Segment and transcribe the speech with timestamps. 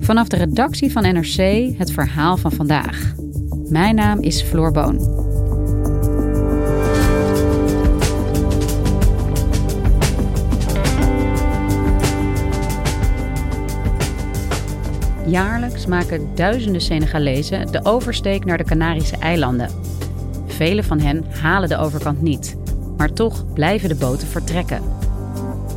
[0.00, 1.36] Vanaf de redactie van NRC
[1.78, 3.14] het verhaal van vandaag.
[3.68, 5.24] Mijn naam is Floor Boon.
[15.26, 19.70] Jaarlijks maken duizenden Senegalezen de oversteek naar de Canarische eilanden.
[20.46, 22.56] Vele van hen halen de overkant niet,
[22.96, 24.82] maar toch blijven de boten vertrekken.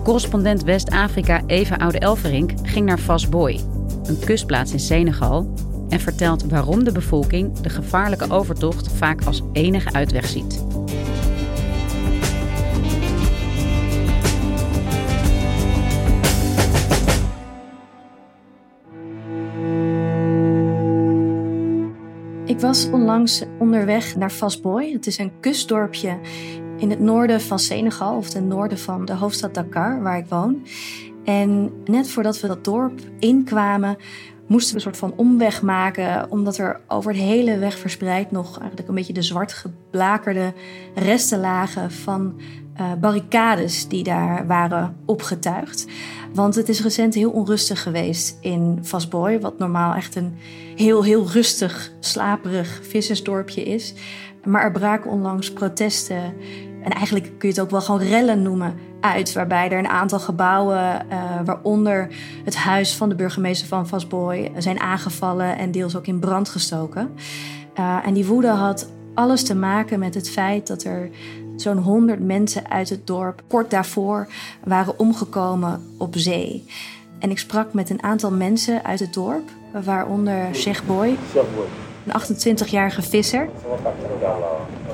[0.09, 3.59] Correspondent West-Afrika Eva Oude-Elverink ging naar Fasboy,
[4.03, 5.53] een kustplaats in Senegal,
[5.89, 10.65] en vertelt waarom de bevolking de gevaarlijke overtocht vaak als enige uitweg ziet.
[22.45, 24.91] Ik was onlangs onderweg naar Fasboy.
[24.91, 26.19] Het is een kustdorpje
[26.79, 30.65] in het noorden van Senegal, of ten noorden van de hoofdstad Dakar, waar ik woon.
[31.23, 33.97] En net voordat we dat dorp inkwamen,
[34.47, 38.57] moesten we een soort van omweg maken, omdat er over de hele weg verspreid nog
[38.59, 40.53] eigenlijk een beetje de zwart geblakerde
[40.95, 42.39] resten lagen van
[42.79, 45.87] uh, barricades die daar waren opgetuigd.
[46.33, 50.33] Want het is recent heel onrustig geweest in Vasboy, wat normaal echt een
[50.75, 53.93] heel, heel rustig, slaperig vissersdorpje is.
[54.45, 56.33] Maar er braken onlangs protesten,
[56.83, 59.33] en eigenlijk kun je het ook wel gewoon rellen noemen, uit.
[59.33, 62.07] Waarbij er een aantal gebouwen, uh, waaronder
[62.43, 67.11] het huis van de burgemeester van Vasboy, zijn aangevallen en deels ook in brand gestoken.
[67.79, 71.09] Uh, en die woede had alles te maken met het feit dat er
[71.55, 74.27] zo'n 100 mensen uit het dorp kort daarvoor
[74.63, 76.65] waren omgekomen op zee.
[77.19, 79.49] En ik sprak met een aantal mensen uit het dorp,
[79.83, 80.81] waaronder Sheikh
[82.05, 83.49] een 28-jarige visser.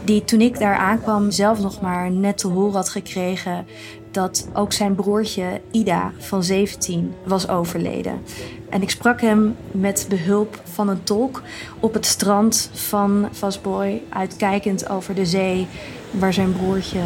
[0.04, 3.66] Die toen ik daar aankwam zelf nog maar net te horen had gekregen
[4.12, 8.22] dat ook zijn broertje Ida van 17 was overleden.
[8.70, 11.42] En ik sprak hem met behulp van een tolk
[11.80, 15.68] op het strand van Vasboy, uitkijkend over de zee
[16.12, 17.00] waar zijn broertje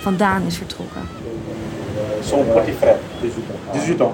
[0.00, 1.02] vandaan is vertrokken.
[2.22, 2.98] Son petit frère,
[3.72, 4.12] 18 ans.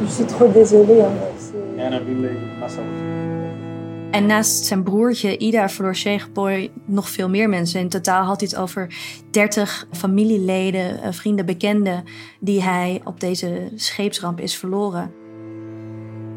[0.00, 1.04] Je suis trop désolée.
[4.10, 7.80] En naast zijn broertje Ida verloor Sheikh Boy nog veel meer mensen.
[7.80, 8.94] In totaal had hij het over
[9.30, 12.04] 30 familieleden, eh, vrienden, bekenden
[12.40, 15.12] die hij op deze scheepsramp is verloren.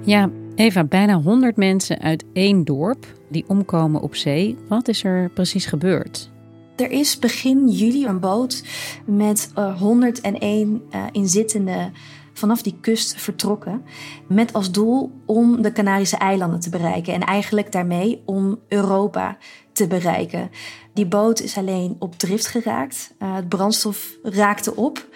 [0.04, 4.58] Ja, Eva, bijna 100 mensen uit één dorp die omkomen op zee.
[4.68, 6.32] Wat is er precies gebeurd?
[6.76, 8.64] Er is begin juli een boot
[9.06, 11.94] met 101 uh, inzittenden
[12.34, 13.84] vanaf die kust vertrokken.
[14.28, 17.14] Met als doel om de Canarische eilanden te bereiken.
[17.14, 19.38] En eigenlijk daarmee om Europa
[19.74, 20.50] te bereiken.
[20.94, 23.14] Die boot is alleen op drift geraakt.
[23.20, 25.08] Uh, het brandstof raakte op.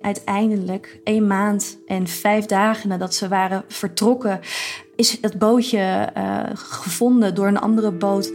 [0.00, 4.40] Uiteindelijk, één maand en vijf dagen nadat ze waren vertrokken,
[4.96, 8.32] is het bootje uh, gevonden door een andere boot.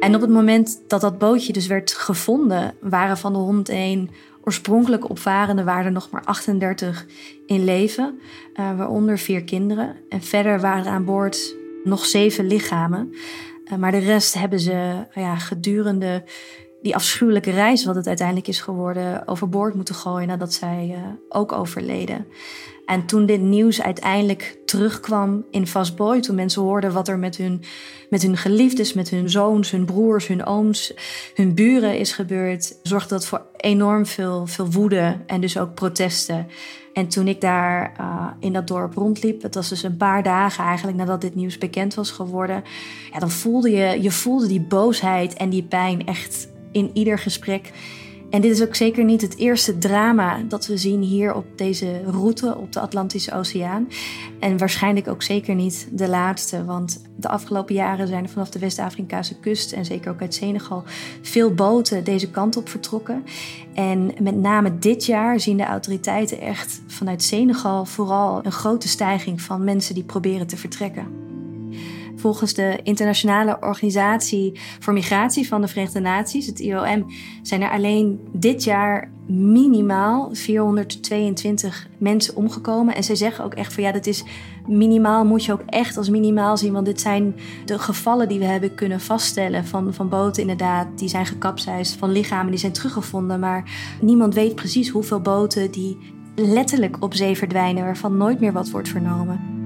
[0.00, 4.10] En op het moment dat dat bootje dus werd gevonden, waren van de 101
[4.50, 7.06] oorspronkelijk opvarenden waren er nog maar 38
[7.46, 8.20] in leven,
[8.60, 9.96] uh, waaronder vier kinderen.
[10.08, 13.14] En verder waren er aan boord nog zeven lichamen.
[13.72, 16.24] Uh, maar de rest hebben ze ja, gedurende
[16.82, 20.96] die afschuwelijke reis, wat het uiteindelijk is geworden, overboord moeten gooien nadat zij uh,
[21.28, 22.26] ook overleden.
[22.86, 27.62] En toen dit nieuws uiteindelijk terugkwam in Fastboy, toen mensen hoorden wat er met hun,
[28.08, 30.94] met hun geliefdes, met hun zoons, hun broers, hun ooms,
[31.34, 36.46] hun buren is gebeurd, zorgde dat voor enorm veel, veel woede en dus ook protesten.
[36.92, 40.64] En toen ik daar uh, in dat dorp rondliep, het was dus een paar dagen
[40.64, 42.62] eigenlijk nadat dit nieuws bekend was geworden,
[43.12, 47.72] ja, dan voelde je, je voelde die boosheid en die pijn echt in ieder gesprek
[48.30, 52.00] En dit is ook zeker niet het eerste drama dat we zien hier op deze
[52.04, 53.88] route op de Atlantische Oceaan.
[54.40, 58.58] En waarschijnlijk ook zeker niet de laatste, want de afgelopen jaren zijn er vanaf de
[58.58, 60.84] West-Afrikaanse kust en zeker ook uit Senegal
[61.22, 63.24] veel boten deze kant op vertrokken.
[63.74, 69.40] En met name dit jaar zien de autoriteiten echt vanuit Senegal vooral een grote stijging
[69.40, 71.29] van mensen die proberen te vertrekken.
[72.20, 77.06] Volgens de Internationale Organisatie voor Migratie van de Verenigde Naties, het IOM,
[77.42, 82.94] zijn er alleen dit jaar minimaal 422 mensen omgekomen.
[82.94, 84.24] En zij zeggen ook echt van ja, dat is
[84.66, 86.72] minimaal, moet je ook echt als minimaal zien.
[86.72, 87.34] Want dit zijn
[87.64, 90.98] de gevallen die we hebben kunnen vaststellen van, van boten inderdaad.
[90.98, 93.40] Die zijn gekapseist, van lichamen die zijn teruggevonden.
[93.40, 93.70] Maar
[94.00, 95.98] niemand weet precies hoeveel boten die
[96.34, 99.59] letterlijk op zee verdwijnen, waarvan nooit meer wat wordt vernomen.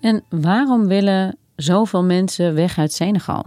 [0.00, 3.44] En waarom willen zoveel mensen weg uit Senegal?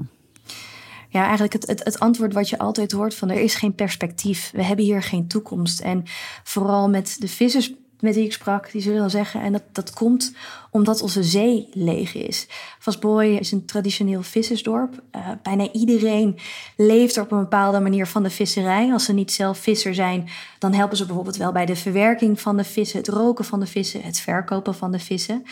[1.09, 4.51] Ja, eigenlijk het, het, het, antwoord wat je altijd hoort van er is geen perspectief.
[4.51, 5.79] We hebben hier geen toekomst.
[5.79, 6.03] En
[6.44, 7.73] vooral met de vissers
[8.03, 9.41] met wie ik sprak, die zullen dan zeggen...
[9.41, 10.35] en dat, dat komt
[10.69, 12.47] omdat onze zee leeg is.
[12.79, 15.01] Vasboy is een traditioneel vissersdorp.
[15.15, 16.38] Uh, bijna iedereen
[16.77, 18.91] leeft er op een bepaalde manier van de visserij.
[18.91, 20.29] Als ze niet zelf visser zijn,
[20.59, 23.00] dan helpen ze bijvoorbeeld wel bij de verwerking van de vissen...
[23.00, 25.44] het roken van de vissen, het verkopen van de vissen.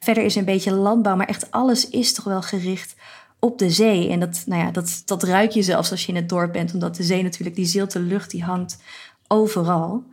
[0.00, 2.94] Verder is een beetje landbouw, maar echt alles is toch wel gericht
[3.38, 4.08] op de zee.
[4.10, 6.74] En dat, nou ja, dat, dat ruik je zelfs als je in het dorp bent,
[6.74, 8.78] omdat de zee natuurlijk, die zilte lucht, die hangt
[9.26, 10.04] overal.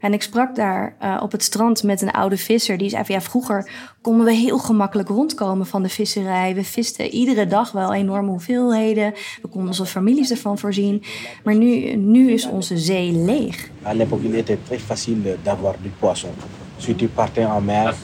[0.00, 2.78] En ik sprak daar uh, op het strand met een oude visser.
[2.78, 3.70] Die zei van ja, vroeger
[4.00, 6.54] konden we heel gemakkelijk rondkomen van de visserij.
[6.54, 9.12] We visten iedere dag wel enorme hoeveelheden.
[9.42, 11.02] We konden onze families ervan voorzien.
[11.44, 13.70] Maar nu, nu is onze zee leeg.
[13.82, 16.30] À l'époque, il était très facile d'avoir du poisson.
[16.76, 17.94] Si tu partais en mer,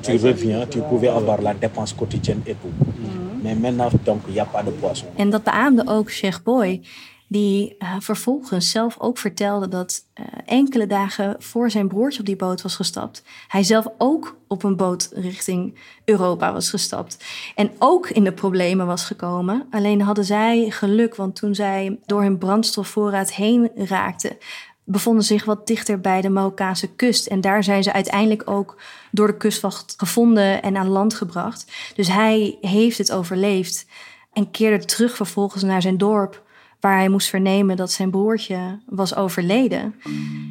[0.00, 2.72] tu reviens, tu pouvais avoir la dépense quotidienne et tout.
[2.78, 3.40] Mhm.
[3.42, 5.06] Mais maintenant, donc, il n'y a pas de poisson.
[5.16, 6.80] En dat beaamde ook Sheikh Boy
[7.28, 12.36] die uh, vervolgens zelf ook vertelde dat uh, enkele dagen voor zijn broertje op die
[12.36, 17.24] boot was gestapt, hij zelf ook op een boot richting Europa was gestapt
[17.54, 19.66] en ook in de problemen was gekomen.
[19.70, 24.36] Alleen hadden zij geluk, want toen zij door hun brandstofvoorraad heen raakten,
[24.84, 27.26] bevonden zich wat dichter bij de Marokkaanse kust.
[27.26, 28.76] En daar zijn ze uiteindelijk ook
[29.10, 31.72] door de kustwacht gevonden en aan land gebracht.
[31.94, 33.86] Dus hij heeft het overleefd
[34.32, 36.44] en keerde terug vervolgens naar zijn dorp
[36.80, 39.94] waar hij moest vernemen dat zijn broertje was overleden.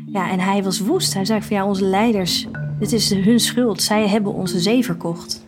[0.05, 1.13] Ja, en hij was woest.
[1.13, 2.47] Hij zei van ja, onze leiders,
[2.79, 3.81] dit is hun schuld.
[3.81, 5.45] Zij hebben onze zee verkocht.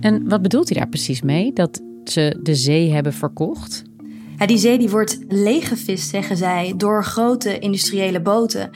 [0.00, 1.52] En wat bedoelt hij daar precies mee?
[1.52, 3.82] Dat ze de zee hebben verkocht?
[4.46, 8.70] Die zee die wordt leeggevist, zeggen zij, door grote industriële boten.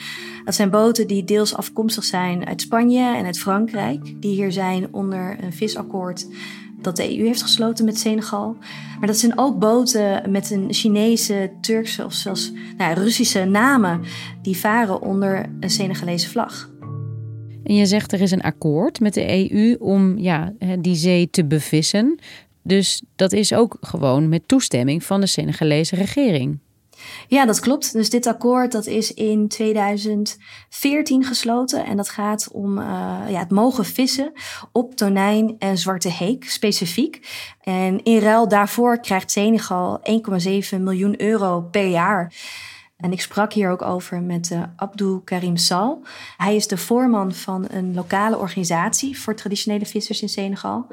[0.44, 4.88] Dat zijn boten die deels afkomstig zijn uit Spanje en uit Frankrijk, die hier zijn
[4.92, 6.26] onder een visakkoord
[6.82, 8.56] dat de EU heeft gesloten met Senegal.
[8.98, 14.00] Maar dat zijn ook boten met een Chinese, Turkse of zelfs nou, Russische namen
[14.42, 16.70] die varen onder een Senegalese vlag.
[17.64, 21.44] En je zegt er is een akkoord met de EU om ja, die zee te
[21.44, 22.18] bevissen.
[22.62, 26.58] Dus dat is ook gewoon met toestemming van de Senegalese regering.
[27.28, 27.92] Ja, dat klopt.
[27.92, 31.84] Dus dit akkoord dat is in 2014 gesloten.
[31.84, 32.84] En dat gaat om uh,
[33.28, 34.32] ja, het mogen vissen
[34.72, 37.28] op tonijn en zwarte heek specifiek.
[37.60, 40.00] En in ruil daarvoor krijgt Senegal
[40.72, 42.32] 1,7 miljoen euro per jaar.
[43.02, 46.02] En ik sprak hier ook over met uh, Abdul Karim Sal.
[46.36, 50.86] Hij is de voorman van een lokale organisatie voor traditionele vissers in Senegal.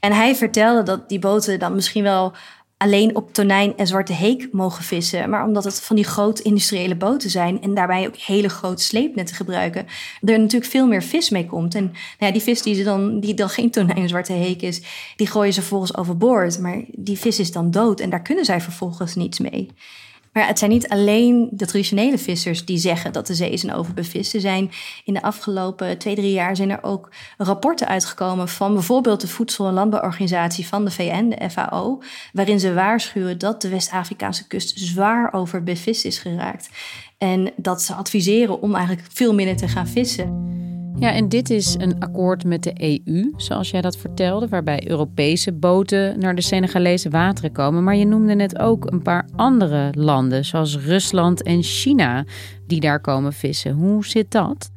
[0.00, 2.32] En hij vertelde dat die boten dan misschien wel
[2.76, 5.30] alleen op tonijn en zwarte heek mogen vissen.
[5.30, 9.36] Maar omdat het van die grote industriële boten zijn en daarbij ook hele grote sleepnetten
[9.36, 9.86] gebruiken,
[10.20, 11.74] er natuurlijk veel meer vis mee komt.
[11.74, 14.62] En nou ja, die vis die, ze dan, die dan geen tonijn en zwarte heek
[14.62, 14.82] is,
[15.16, 16.58] die gooien ze vervolgens overboord.
[16.58, 19.70] Maar die vis is dan dood en daar kunnen zij vervolgens niets mee.
[20.36, 24.34] Maar het zijn niet alleen de traditionele vissers die zeggen dat de zee is overbevist.
[24.34, 24.70] Er zijn
[25.04, 29.66] in de afgelopen twee, drie jaar zijn er ook rapporten uitgekomen van bijvoorbeeld de Voedsel-
[29.66, 32.02] en Landbouworganisatie van de VN, de FAO,
[32.32, 36.68] waarin ze waarschuwen dat de West-Afrikaanse kust zwaar overbevist is geraakt.
[37.18, 40.44] En dat ze adviseren om eigenlijk veel minder te gaan vissen.
[40.98, 45.52] Ja, en dit is een akkoord met de EU, zoals jij dat vertelde, waarbij Europese
[45.52, 47.84] boten naar de Senegalese wateren komen.
[47.84, 52.24] Maar je noemde net ook een paar andere landen, zoals Rusland en China,
[52.66, 53.72] die daar komen vissen.
[53.72, 54.70] Hoe zit dat?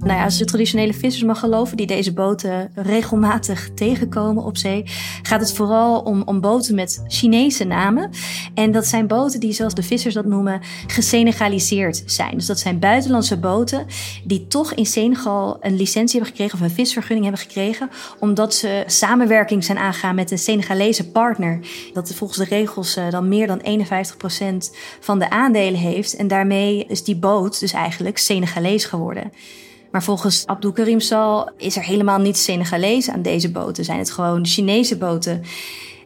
[0.00, 4.84] Nou ja, als je traditionele vissers mag geloven, die deze boten regelmatig tegenkomen op zee,
[5.22, 8.10] gaat het vooral om, om boten met Chinese namen.
[8.54, 12.34] En dat zijn boten die, zoals de vissers dat noemen, gesenegaliseerd zijn.
[12.34, 13.86] Dus dat zijn buitenlandse boten
[14.24, 18.84] die toch in Senegal een licentie hebben gekregen of een visvergunning hebben gekregen, omdat ze
[18.86, 21.60] samenwerking zijn aangegaan met een Senegalese partner.
[21.92, 26.16] Dat volgens de regels eh, dan meer dan 51% van de aandelen heeft.
[26.16, 29.32] En daarmee is die boot dus eigenlijk Senegalees geworden.
[29.90, 33.84] Maar volgens Abdul Karim Sal is er helemaal niets Senegalees aan deze boten.
[33.84, 35.42] Zijn het gewoon Chinese boten.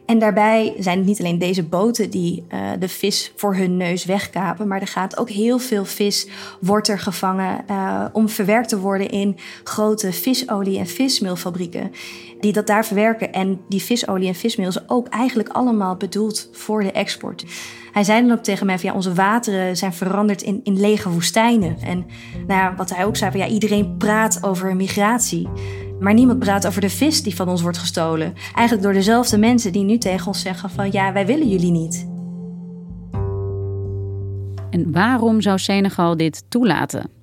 [0.05, 4.05] En daarbij zijn het niet alleen deze boten die uh, de vis voor hun neus
[4.05, 6.27] wegkapen, maar er gaat ook heel veel vis
[6.61, 11.91] wordt er gevangen uh, om verwerkt te worden in grote visolie- en vismeelfabrieken
[12.39, 13.33] die dat daar verwerken.
[13.33, 17.45] En die visolie en vismeel is ook eigenlijk allemaal bedoeld voor de export.
[17.95, 21.09] Hij zei dan ook tegen mij van ja, onze wateren zijn veranderd in, in lege
[21.09, 21.77] woestijnen.
[21.81, 22.05] En
[22.47, 25.49] nou ja, wat hij ook zei van ja, iedereen praat over migratie.
[25.99, 28.33] Maar niemand praat over de vis die van ons wordt gestolen.
[28.53, 32.07] Eigenlijk door dezelfde mensen die nu tegen ons zeggen van ja, wij willen jullie niet.
[34.69, 37.14] En waarom zou Senegal dit toelaten?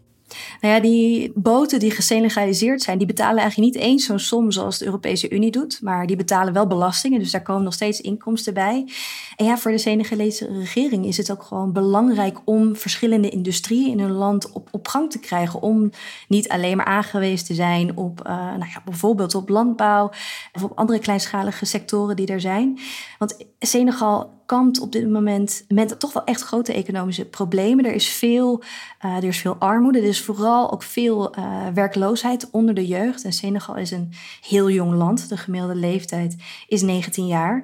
[0.61, 4.79] Nou ja, die boten die gesenegaliseerd zijn, die betalen eigenlijk niet eens zo'n som zoals
[4.79, 5.81] de Europese Unie doet.
[5.83, 8.89] Maar die betalen wel belastingen, dus daar komen nog steeds inkomsten bij.
[9.37, 14.01] En ja, voor de Senegalese regering is het ook gewoon belangrijk om verschillende industrieën in
[14.01, 15.63] hun land op, op gang te krijgen.
[15.63, 15.91] Om
[16.29, 20.11] niet alleen maar aangewezen te zijn op uh, nou ja, bijvoorbeeld op landbouw
[20.53, 22.79] of op andere kleinschalige sectoren die er zijn.
[23.19, 27.85] Want Senegal kampt op dit moment met toch wel echt grote economische problemen.
[27.85, 28.63] Er is veel,
[29.05, 29.99] uh, er is veel armoede.
[29.99, 33.25] Er is vooral ook veel uh, werkloosheid onder de jeugd.
[33.25, 35.29] En Senegal is een heel jong land.
[35.29, 36.37] De gemiddelde leeftijd
[36.69, 37.63] is 19 jaar.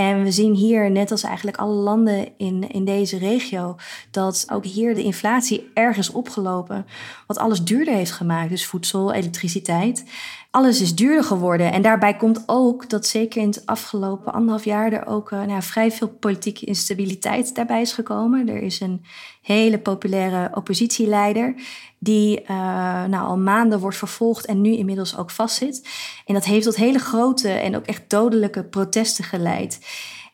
[0.00, 3.76] En we zien hier, net als eigenlijk alle landen in, in deze regio,
[4.10, 6.86] dat ook hier de inflatie erg is opgelopen.
[7.26, 8.50] Wat alles duurder heeft gemaakt.
[8.50, 10.04] Dus voedsel, elektriciteit
[10.50, 11.72] alles is duurder geworden.
[11.72, 15.62] En daarbij komt ook dat zeker in het afgelopen anderhalf jaar er ook uh, nou,
[15.62, 18.48] vrij veel politieke instabiliteit daarbij is gekomen.
[18.48, 19.04] Er is een
[19.52, 21.54] hele populaire oppositieleider
[21.98, 22.48] die uh,
[23.04, 25.88] nou, al maanden wordt vervolgd en nu inmiddels ook vastzit.
[26.26, 29.78] En dat heeft tot hele grote en ook echt dodelijke protesten geleid.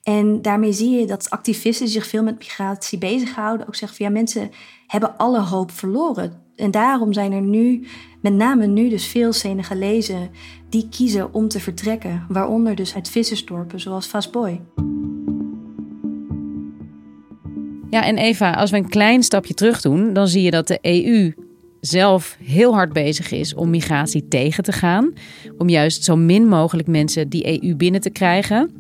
[0.03, 4.13] En daarmee zie je dat activisten zich veel met migratie bezighouden ook zeggen van ja,
[4.13, 4.51] mensen
[4.87, 6.43] hebben alle hoop verloren.
[6.57, 7.87] En daarom zijn er nu,
[8.23, 10.31] met name nu dus veel Senegalezen
[10.69, 12.27] die kiezen om te vertrekken.
[12.29, 14.61] Waaronder dus uit vissersdorpen zoals Fastboy.
[17.97, 20.79] Ja, en Eva, als we een klein stapje terug doen, dan zie je dat de
[20.83, 21.33] EU
[21.81, 25.13] zelf heel hard bezig is om migratie tegen te gaan.
[25.59, 28.71] Om juist zo min mogelijk mensen die EU binnen te krijgen.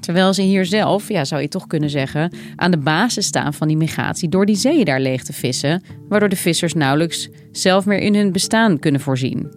[0.00, 3.68] Terwijl ze hier zelf, ja, zou je toch kunnen zeggen, aan de basis staan van
[3.68, 7.98] die migratie door die zeeën daar leeg te vissen, waardoor de vissers nauwelijks zelf meer
[7.98, 9.52] in hun bestaan kunnen voorzien.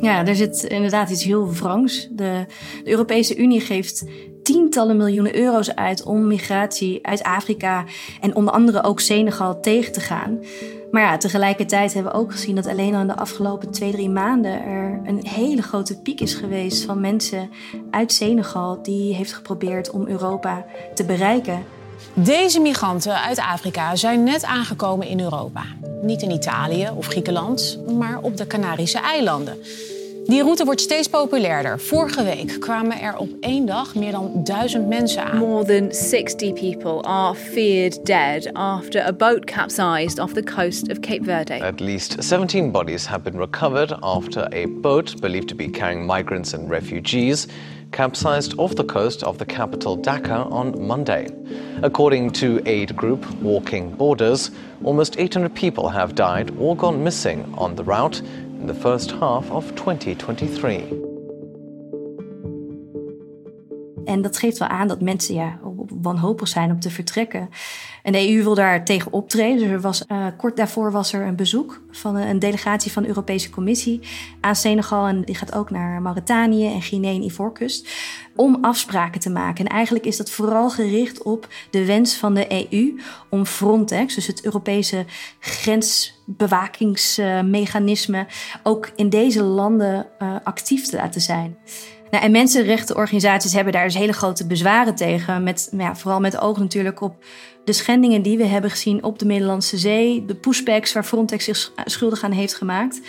[0.00, 2.08] Ja, er zit inderdaad iets heel wrangs.
[2.12, 2.46] De,
[2.84, 4.04] de Europese Unie geeft
[4.42, 7.84] tientallen miljoenen euro's uit om migratie uit Afrika
[8.20, 10.38] en onder andere ook Senegal tegen te gaan.
[10.90, 14.10] Maar ja, tegelijkertijd hebben we ook gezien dat alleen al in de afgelopen twee, drie
[14.10, 17.50] maanden er een hele grote piek is geweest van mensen
[17.90, 21.64] uit Senegal die heeft geprobeerd om Europa te bereiken.
[22.14, 25.64] Deze migranten uit Afrika zijn net aangekomen in Europa.
[26.02, 29.56] Niet in Italië of Griekenland, maar op de Canarische eilanden.
[30.24, 31.80] Die route wordt steeds populairder.
[31.80, 35.38] Vorige week kwamen er op één dag meer dan duizend mensen aan.
[35.38, 41.00] More than 60 people are feared dead after a boat capsized off the coast of
[41.00, 41.54] Cape Verde.
[41.64, 46.54] At least 17 bodies have been recovered after a boat believed to be carrying migrants
[46.54, 47.46] and refugees
[47.90, 51.28] capsized off the coast of the capital Dhaka on Monday.
[51.82, 54.50] According to aid group Walking Borders,
[54.82, 58.22] almost 800 people have died or gone missing on the route
[58.62, 60.82] in the first half of 2023.
[64.04, 65.58] En dat geeft wel aan dat mensen ja,
[66.00, 67.48] wanhopig zijn om te vertrekken.
[68.02, 69.58] En de EU wil daar tegen optreden.
[69.58, 73.02] Dus er was, uh, kort daarvoor was er een bezoek van een, een, delegatie van
[73.02, 74.00] de Europese Commissie
[74.40, 75.06] aan Senegal.
[75.06, 77.88] En die gaat ook naar Mauritanië en Guinea en Ivoorkust.
[78.36, 79.64] Om afspraken te maken.
[79.64, 84.26] En eigenlijk is dat vooral gericht op de wens van de EU om Frontex, dus
[84.26, 85.04] het Europese
[85.38, 88.26] grensbewakingsmechanisme,
[88.62, 91.56] ook in deze landen uh, actief te laten zijn.
[92.12, 95.42] Nou, en mensenrechtenorganisaties hebben daar dus hele grote bezwaren tegen.
[95.42, 97.24] Met, ja, vooral met oog natuurlijk op
[97.64, 100.24] de schendingen die we hebben gezien op de Middellandse Zee.
[100.24, 103.00] De pushbacks waar Frontex zich schuldig aan heeft gemaakt.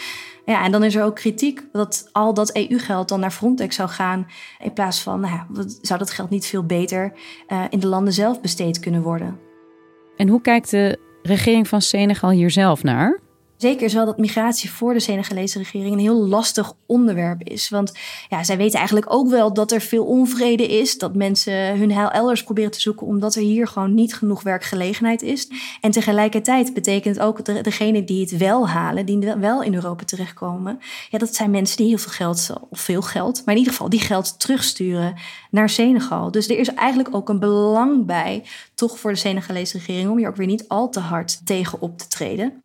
[0.46, 3.90] Ja, en dan is er ook kritiek dat al dat EU-geld dan naar Frontex zou
[3.90, 4.28] gaan.
[4.60, 7.14] In plaats van, nou zou dat geld niet veel beter
[7.48, 9.40] uh, in de landen zelf besteed kunnen worden?
[10.18, 13.23] En hoe kijkt de regering van Senegal hier zelf naar?
[13.64, 17.70] Zeker is wel dat migratie voor de Senegalese regering een heel lastig onderwerp is.
[17.70, 17.92] Want
[18.30, 20.98] ja, zij weten eigenlijk ook wel dat er veel onvrede is.
[20.98, 25.22] Dat mensen hun heil elders proberen te zoeken omdat er hier gewoon niet genoeg werkgelegenheid
[25.22, 25.48] is.
[25.82, 30.80] En tegelijkertijd betekent ook dat degene die het wel halen, die wel in Europa terechtkomen.
[31.10, 33.90] Ja, dat zijn mensen die heel veel geld, of veel geld, maar in ieder geval
[33.90, 35.14] die geld terugsturen
[35.52, 36.32] naar Senegal.
[36.32, 38.44] Dus er is eigenlijk ook een belang bij,
[38.76, 41.98] toch voor de Senegalese regering, om hier ook weer niet al te hard tegen op
[41.98, 42.64] te treden.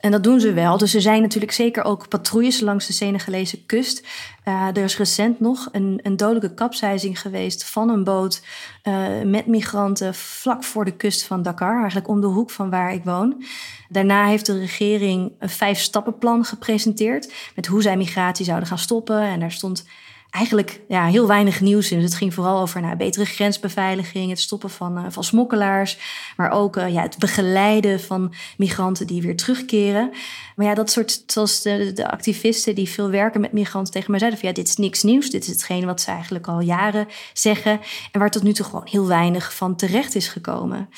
[0.00, 0.78] En dat doen ze wel.
[0.78, 4.06] Dus er zijn natuurlijk zeker ook patrouilles langs de Senegalese kust.
[4.44, 8.42] Uh, er is recent nog een, een dodelijke kapseizing geweest van een boot
[8.84, 12.92] uh, met migranten vlak voor de kust van Dakar, eigenlijk om de hoek van waar
[12.92, 13.44] ik woon.
[13.88, 19.20] Daarna heeft de regering een vijf-stappenplan gepresenteerd met hoe zij migratie zouden gaan stoppen.
[19.20, 19.84] En daar stond
[20.30, 21.96] eigenlijk ja, heel weinig nieuws in.
[21.96, 25.98] Dus het ging vooral over nou, betere grensbeveiliging, het stoppen van, uh, van smokkelaars,
[26.36, 30.10] maar ook uh, ja, het begeleiden van migranten die weer terugkeren.
[30.56, 34.18] Maar ja, dat soort, zoals de, de activisten die veel werken met migranten tegen mij
[34.18, 35.30] zeiden: van ja, dit is niks nieuws.
[35.30, 37.80] Dit is hetgeen wat ze eigenlijk al jaren zeggen.
[38.12, 40.88] En waar tot nu toe gewoon heel weinig van terecht is gekomen.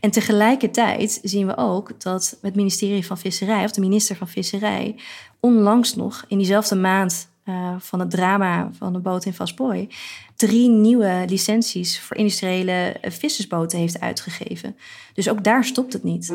[0.00, 4.96] En tegelijkertijd zien we ook dat het ministerie van Visserij, of de minister van Visserij,
[5.40, 9.88] onlangs nog in diezelfde maand uh, van het drama van de boot in Vasboy
[10.40, 14.76] drie nieuwe licenties voor industriële vissersboten heeft uitgegeven.
[15.14, 16.34] Dus ook daar stopt het niet.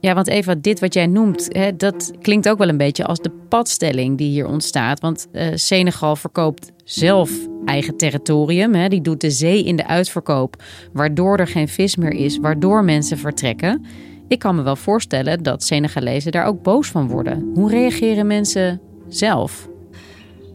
[0.00, 3.18] Ja, want Eva, dit wat jij noemt, hè, dat klinkt ook wel een beetje als
[3.18, 5.00] de padstelling die hier ontstaat.
[5.00, 7.30] Want uh, Senegal verkoopt zelf
[7.64, 8.74] eigen territorium.
[8.74, 10.62] Hè, die doet de zee in de uitverkoop,
[10.92, 13.84] waardoor er geen vis meer is, waardoor mensen vertrekken.
[14.28, 17.50] Ik kan me wel voorstellen dat Senegalezen daar ook boos van worden.
[17.54, 19.68] Hoe reageren mensen zelf?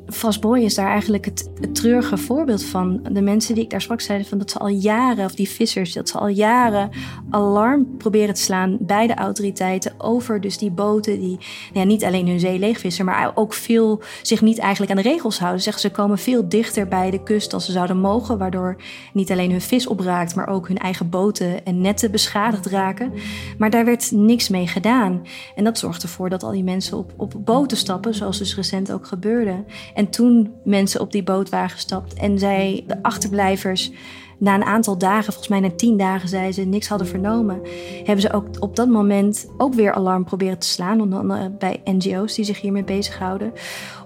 [0.08, 3.00] Fastboy is daar eigenlijk het, treurige voorbeeld van.
[3.12, 5.94] De mensen die ik daar sprak zeiden van dat ze al jaren, of die vissers,
[5.94, 6.90] dat ze al jaren
[7.30, 12.04] alarm proberen te slaan bij de autoriteiten over dus die boten die nou ja, niet
[12.04, 15.62] alleen hun zee leegvissen, maar ook veel zich niet eigenlijk aan de regels houden.
[15.62, 18.76] Zeggen ze komen veel dichter bij de kust als ze zouden mogen, waardoor
[19.14, 23.14] niet alleen hun vis opraakt, maar ook hun eigen boten en netten beschadigd raken.
[23.58, 25.22] Maar daar werd niks mee gedaan.
[25.56, 28.92] En dat zorgt ervoor dat al die mensen op, op boten stappen, zoals dus recent
[28.92, 29.64] ook gebeurde.
[29.94, 33.92] En toen mensen op die boot waren gestapt en zij, de achterblijvers,
[34.38, 37.62] na een aantal dagen, volgens mij na tien dagen, zei ze niks hadden vernomen,
[37.98, 41.02] hebben ze ook op dat moment ook weer alarm proberen te slaan.
[41.02, 43.54] Onder andere bij NGO's die zich hiermee bezighouden.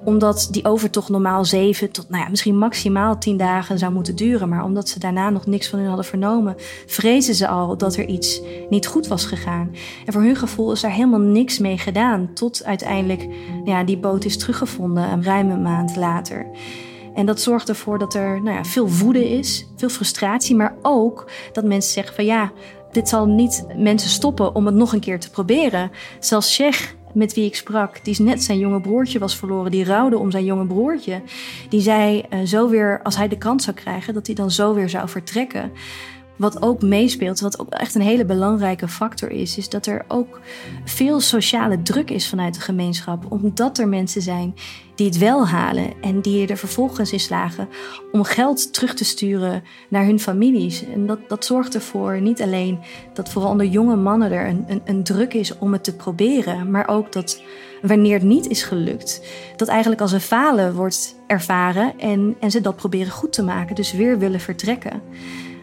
[0.03, 4.49] Omdat die overtocht normaal zeven tot nou ja, misschien maximaal tien dagen zou moeten duren.
[4.49, 8.05] Maar omdat ze daarna nog niks van hun hadden vernomen, vrezen ze al dat er
[8.05, 9.71] iets niet goed was gegaan.
[10.05, 12.33] En voor hun gevoel is daar helemaal niks mee gedaan.
[12.33, 13.27] Tot uiteindelijk
[13.63, 16.45] ja, die boot is teruggevonden, een ruime maand later.
[17.17, 21.29] En dat zorgt ervoor dat er nou ja, veel woede is, veel frustratie, maar ook
[21.51, 22.51] dat mensen zeggen van ja,
[22.91, 25.91] dit zal niet mensen stoppen om het nog een keer te proberen.
[26.19, 30.17] Zelfs Sheikh, met wie ik sprak, die net zijn jonge broertje was verloren, die rouwde
[30.17, 31.21] om zijn jonge broertje,
[31.69, 34.73] die zei uh, zo weer, als hij de kans zou krijgen, dat hij dan zo
[34.73, 35.71] weer zou vertrekken.
[36.37, 40.39] Wat ook meespeelt, wat ook echt een hele belangrijke factor is, is dat er ook
[40.85, 43.31] veel sociale druk is vanuit de gemeenschap.
[43.31, 44.55] Omdat er mensen zijn
[44.95, 47.67] die het wel halen en die er vervolgens in slagen
[48.11, 50.85] om geld terug te sturen naar hun families.
[50.85, 52.79] En dat, dat zorgt ervoor niet alleen
[53.13, 56.71] dat vooral onder jonge mannen er een, een, een druk is om het te proberen,
[56.71, 57.41] maar ook dat
[57.81, 59.21] wanneer het niet is gelukt,
[59.55, 63.75] dat eigenlijk als een falen wordt ervaren en, en ze dat proberen goed te maken,
[63.75, 65.01] dus weer willen vertrekken.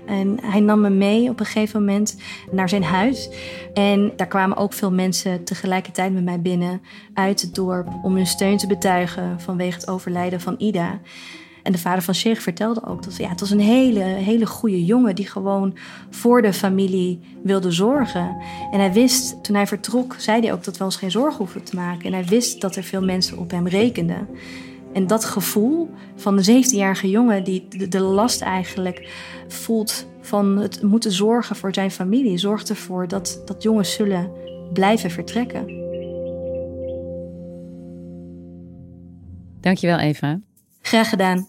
[0.06, 2.16] En hij nam me mee op een gegeven moment
[2.50, 3.28] naar zijn huis.
[3.74, 6.82] En daar kwamen ook veel mensen tegelijkertijd met mij binnen
[7.14, 11.00] uit het dorp om hun steun te betuigen vanwege het overlijden van Ida.
[11.64, 14.84] En de vader van Sheikh vertelde ook dat ja, het was een hele, hele goede
[14.84, 15.76] jongen die gewoon
[16.10, 18.36] voor de familie wilde zorgen.
[18.70, 21.62] En hij wist, toen hij vertrok, zei hij ook dat we ons geen zorgen hoeven
[21.62, 22.06] te maken.
[22.06, 24.28] En hij wist dat er veel mensen op hem rekenden.
[24.94, 29.08] En dat gevoel van de 17-jarige jongen die de, last eigenlijk
[29.48, 34.30] voelt van het moeten zorgen voor zijn familie, zorgt ervoor dat, dat jongens zullen
[34.72, 35.66] blijven vertrekken.
[39.60, 40.40] Dankjewel Eva.
[40.80, 41.48] Graag gedaan.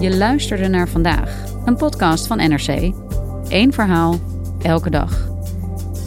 [0.00, 2.92] Je luisterde naar vandaag, een podcast van NRC.
[3.48, 4.18] Eén verhaal,
[4.62, 5.29] elke dag.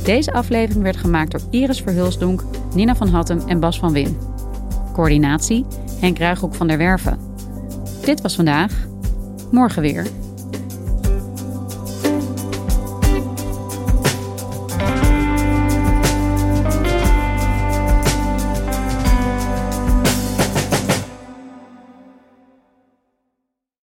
[0.03, 4.17] Deze aflevering werd gemaakt door Iris Verhulsdonk, Nina van Hattem en Bas van Win.
[4.93, 5.65] Coördinatie
[5.99, 7.19] Henk Ruigrok van der Werven.
[8.05, 8.87] Dit was vandaag.
[9.51, 10.07] Morgen weer.